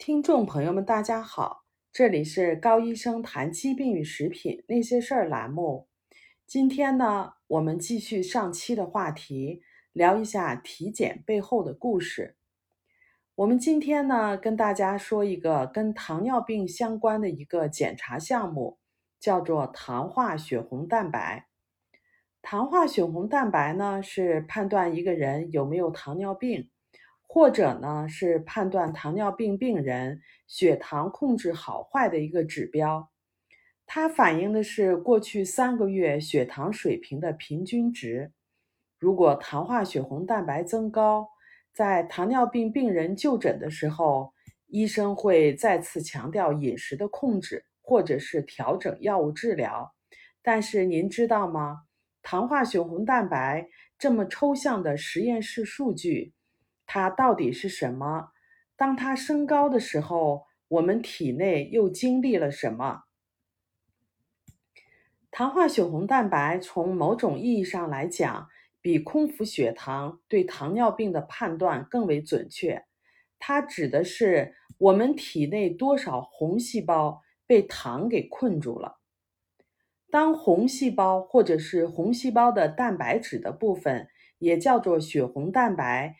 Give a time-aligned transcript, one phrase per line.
[0.00, 5.88] 听众朋友们，大家好，这里是高医生谈疾病与食品那些事儿栏目。
[6.46, 9.60] 今天呢，我们继续上期的话题，
[9.92, 12.38] 聊一下体检背后的故事。
[13.34, 18.78] 我们今天呢，跟大家说一个跟糖尿病相关的一个检查项目，
[19.20, 21.48] 叫做糖化血红蛋白。
[22.40, 26.70] 糖化血红蛋白呢，是判断一个人有没有糖尿病。
[27.32, 33.08] 或者呢，是判断糖尿病病人血糖控制好坏的一个指标。
[33.86, 38.32] 它反映的是过去三个月血糖水平的平均值。
[38.98, 41.28] 如果糖化血红蛋白增高，
[41.72, 44.32] 在糖尿病病人就诊的时候，
[44.66, 49.94] 医生会再次强调饮食的控制，或者是调整药物治疗。
[50.42, 51.82] 但是您知道吗？
[52.22, 56.32] 糖化血红蛋白这么抽象的实验室数据。
[56.92, 58.32] 它到底是什么？
[58.74, 63.04] 当它升高的时候，我们体内又经历了什么？
[65.30, 68.48] 糖化血红蛋白从某种意义上来讲，
[68.80, 72.84] 比空腹血糖对糖尿病的判断更为准确。
[73.38, 78.98] 它指的是我们体内多少红细胞被糖给困住了。
[80.10, 84.08] 当红细胞或者是红细胞的蛋白质的部分，
[84.40, 86.16] 也叫做血红蛋白。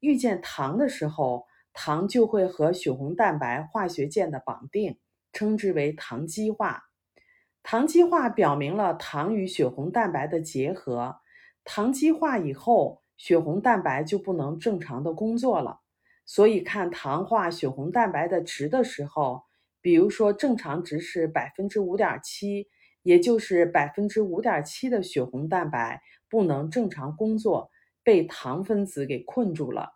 [0.00, 4.98] 遇见糖的时候，糖就会和血红蛋白化学键的绑定，
[5.32, 6.84] 称之为糖基化。
[7.62, 11.20] 糖基化表明了糖与血红蛋白的结合。
[11.62, 15.80] 糖基化以后，血红蛋白就不能正常的工作了。
[16.24, 19.42] 所以看糖化血红蛋白的值的时候，
[19.82, 22.68] 比如说正常值是百分之五点七，
[23.02, 27.70] 也就是百分之五点七的血红蛋白不能正常工作。
[28.10, 29.94] 被糖分子给困住了。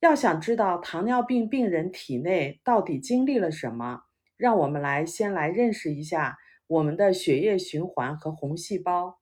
[0.00, 4.02] 要想知道糖尿病病人体内到底经历了什么，
[4.36, 9.20] 让我们来先来认识一下我们的血液循环和红细胞。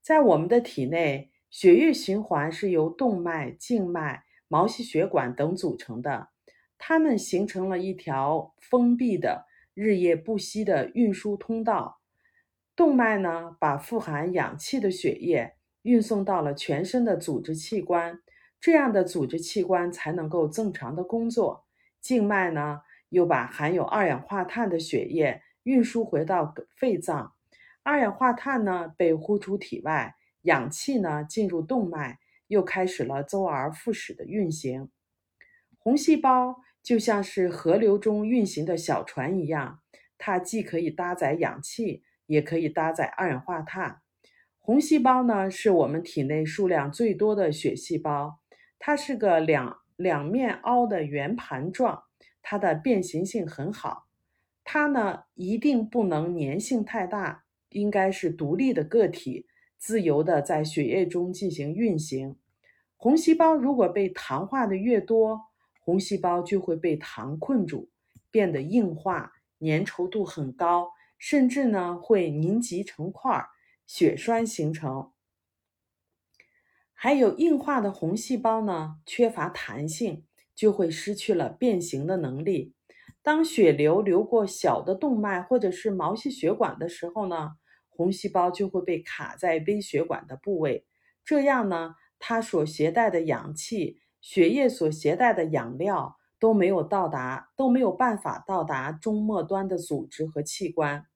[0.00, 6.28] 在我们的体内，血液循环是由动脉、静脉、毛细血管等组成的，
[6.78, 11.98] 它们形成了一条封闭的、日夜不息的运输通道。
[12.76, 15.56] 动脉呢，把富含氧气的血液。
[15.84, 18.20] 运送到了全身的组织器官，
[18.60, 21.66] 这样的组织器官才能够正常的工作。
[22.00, 22.80] 静脉呢，
[23.10, 27.34] 又把含有二氧化碳的血液运输回到肺脏，
[27.82, 32.18] 二氧化碳呢被呼出体外，氧气呢进入动脉，
[32.48, 34.90] 又开始了周而复始的运行。
[35.78, 39.80] 红细胞就像是河流中运行的小船一样，
[40.16, 44.00] 它既可以搭载氧气，也可以搭载二氧化碳。
[44.66, 48.40] 红细胞呢，是我们体内数量最多的血细胞，
[48.78, 52.04] 它是个两两面凹的圆盘状，
[52.40, 54.06] 它的变形性很好。
[54.64, 62.36] 它呢，一定不能粘性太大，应该是独立的个体，自由的在血液中进行运行。
[62.96, 65.42] 红细胞如果被糖化的越多，
[65.78, 67.90] 红细胞就会被糖困住，
[68.30, 69.30] 变得硬化，
[69.60, 70.88] 粘稠度很高，
[71.18, 73.50] 甚至呢会凝集成块儿。
[73.86, 75.12] 血栓形成，
[76.92, 80.24] 还有硬化的红细胞呢，缺乏弹性，
[80.54, 82.74] 就会失去了变形的能力。
[83.22, 87.52] 当血流流过小的动脉或者是毛细血管的时候呢，
[87.88, 90.86] 红细胞就会被卡在微血管的部位，
[91.24, 101.06] 这样呢，它所携带的氧气、血液所携带的养料都没有到达，都没有办法到达中末端的组织和器官。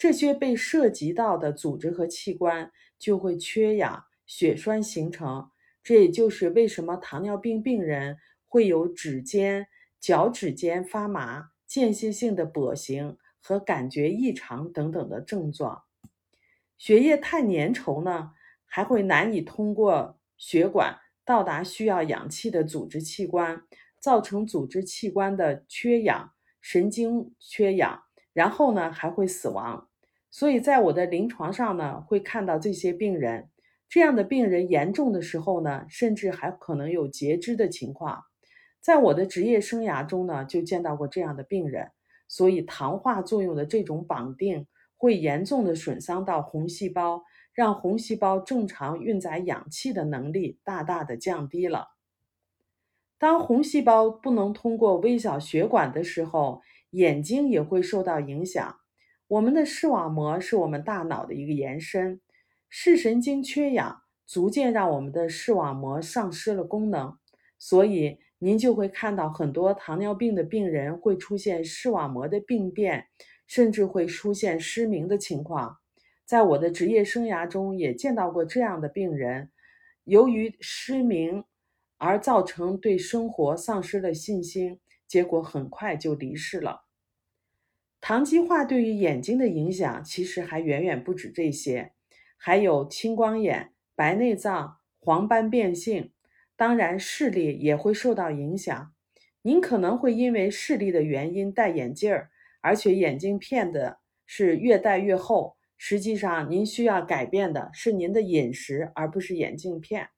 [0.00, 5.50] 这些被涉及到的组织和器官就会缺氧，血栓形成。
[5.82, 8.16] 这也就是为什么糖尿病病人
[8.48, 9.66] 会有指尖、
[10.00, 15.82] 脚趾间发麻、间歇性的跛行和感觉异常等等的症状。
[16.78, 18.32] 血液太粘稠呢，
[18.64, 23.62] 还会难以通过血管到达需要氧气的组织器官，
[24.00, 26.32] 造成组织器官的缺氧、
[26.62, 29.89] 神经缺氧，然后呢还会死亡。
[30.30, 33.50] 所以在我的临床上呢，会看到这些病人，
[33.88, 38.24] 这样的病人严重的时候呢，甚至还可能有截肢的情况。
[38.80, 41.90] 在我的职业生涯中呢，就见到过这样的病人。
[42.28, 51.88] 所以糖化作用的这种绑定，会严重的损伤到红细胞，让红细胞正常运载氧气的能力大大的降低了。
[53.18, 58.79] 当红细胞不能通过微小血管的时候，眼睛也会受到影响。
[59.30, 62.20] 我们的视网膜是我们大脑的一个延伸，
[62.68, 67.16] 视神经缺氧，逐渐让我们的视网膜丧失了功能。
[67.56, 73.06] 所以，您就会看到很多糖尿病的病人会出现视网膜的病变，
[73.46, 75.76] 甚至会出现失明的情况。
[76.26, 79.52] 在我的职业生涯中，也见到过这样的病人，
[80.02, 81.44] 由于失明
[81.98, 86.80] 而造成对生活丧失了信心，结果很快就离世了。
[88.10, 91.92] 糖基化对于眼睛的影响其实还远远不止这些，
[92.36, 96.10] 还有青光眼、白内障、黄斑变性。
[96.56, 98.92] 当然，视力也会受到影响。
[99.42, 102.30] 您可能会因为视力的原因戴眼镜儿，
[102.60, 105.56] 而且眼镜片的是越戴越厚。
[105.78, 110.08] 实际上，您需要改变的是您的饮食，而不是眼镜片。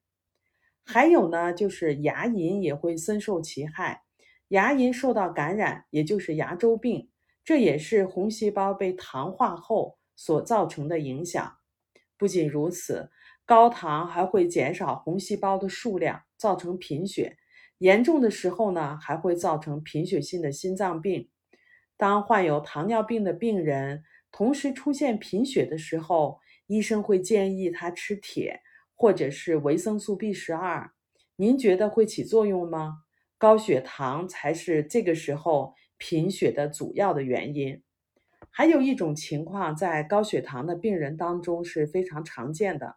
[0.83, 4.05] 还有呢，就是牙龈也会深受其害。
[4.49, 7.11] 牙龈受到感染，也就是牙周病，
[7.45, 11.57] 这也是红细胞被糖化后所造成的影响。
[12.17, 13.11] 不仅如此。
[13.45, 17.37] 高糖还会减少红细胞的数量，造成贫血。
[17.79, 21.29] 严重的时候呢，还会造成贫血性的心脏病。
[21.97, 26.39] 当患有糖尿病的病人同时出现贫血的时候，
[26.69, 28.61] 医生会建议他吃铁
[28.95, 30.93] 或者是维生素 B 十二。
[31.37, 32.99] 您觉得会起作用吗？
[33.37, 37.81] 高血糖才是这个时候贫血的主要的原因。
[38.51, 42.97] 还有一种情况，在高血糖的病人当中是非常常见的。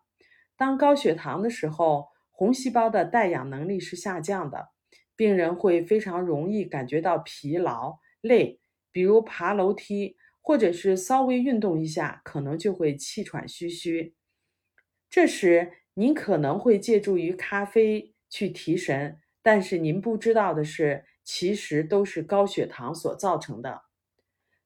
[0.57, 4.69] 当高血糖的时候，红细胞的带氧能力是下降的，
[5.15, 8.59] 病人会非常容易感觉到疲劳、累，
[8.91, 14.15] 比如爬楼梯或者是稍微运动一下，可能就会气喘吁吁。
[15.11, 23.81] 这时，您可能会借助于咖啡去提神，但是您不知道的是，其实都是高血糖所造成的。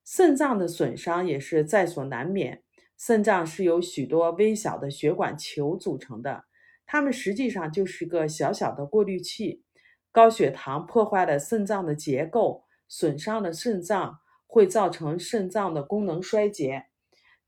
[0.05, 2.63] 肾脏的损伤也是在所难免。
[2.97, 6.43] 肾脏是由许多微小的血管球组成的，
[6.85, 9.63] 它们实际上就是个小小的过滤器。
[10.11, 16.87] 高血糖破坏了肾脏的结构，损伤了肾脏，会造成肾脏的功能衰竭。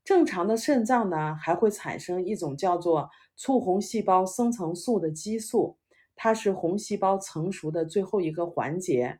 [0.04, 5.76] 正常的肾脏呢，还会产生一种叫做促红细胞生成素的激素，
[6.24, 9.18] 它是红细胞成熟的最后一个环节。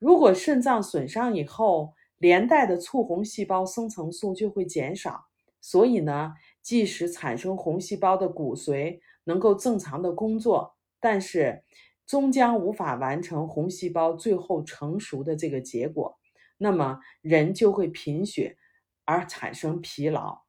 [0.00, 5.26] 如果肾脏损伤以后，连带的促红细胞生成素就会减少。
[5.60, 11.62] 所以呢，即使产生红细胞的骨髓能够正常的工作，但是
[12.04, 16.18] 终将无法完成红细胞最后成熟的这个结果，
[16.58, 18.58] 那么人就会贫血
[19.04, 20.42] 而产生疲劳。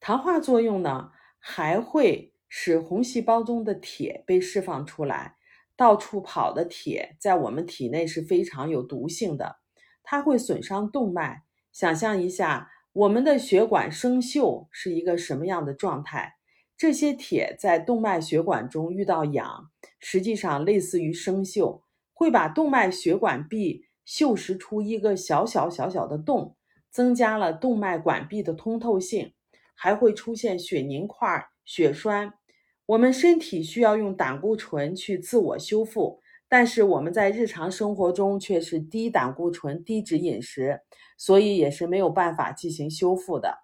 [0.00, 5.36] 糖化作用呢，还会使红细胞中的铁被释放出来。
[5.74, 9.60] 到处跑的铁在我们体内是非常有毒性的，
[10.02, 11.44] 它会损伤动脉。
[11.72, 12.70] 想象一下。
[12.92, 16.34] 我们的血管生锈是一个什么样的状态？
[16.76, 19.70] 这些铁在动脉血管中遇到氧，
[20.00, 21.82] 实际上类似于生锈，
[22.12, 26.56] 会把动脉血管壁锈蚀出一个小小小小的洞，
[26.90, 29.34] 增加了动脉管壁的通透性，
[29.76, 32.34] 还会出现血凝块、血栓。
[32.90, 36.18] 我们身体需要用胆固醇去自我修复。
[36.48, 40.80] 但是我们在日常生活中却是低胆固醇、低脂饮食，
[41.16, 43.58] 所以也是没有办法进行修复的。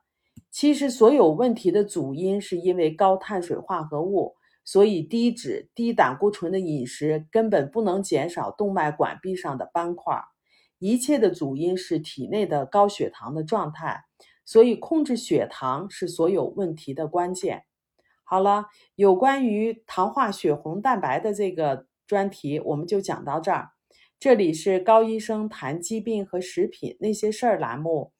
[0.52, 10.22] 其实所有问题的主因是因为高碳水化合物，所以低脂、低胆固醇的饮食根本不能减少动脉管壁上的斑块。
[10.78, 14.04] 一切的主因是体内的高血糖的状态，
[14.44, 17.64] 所以控制血糖是所有问题的关键。
[18.28, 18.66] 好了，
[18.96, 21.86] 有关于糖化血红蛋白的这个。
[22.06, 23.70] 专题我们就讲到这儿。
[24.20, 28.12] 这里是高医生谈疾病和食品那些事儿栏目。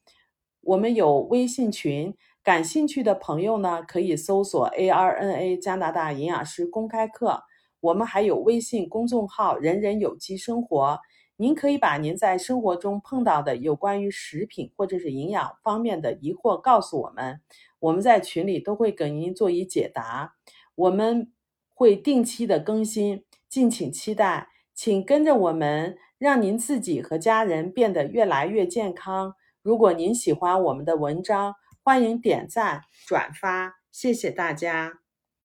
[0.59, 7.43] 我们有微信群，感兴趣的朋友呢可以搜索 ARNA 加拿大营养师公开课。
[7.79, 10.99] 我们还有微信公众号“人人有机生活”，
[11.39, 17.39] 您可以把您在生活中碰到的有关于食品或者是营养方面的疑惑告诉我们，
[17.79, 20.35] 我们在群里都会给您做一解答。
[20.75, 21.31] 我们
[21.73, 23.23] 会定期的更新。
[23.49, 29.35] 敬请期待，请跟着我们，让您自己和家人变得越来越健康。
[29.61, 35.06] 如果您喜欢我们的文章，欢迎点赞转发，谢谢大家。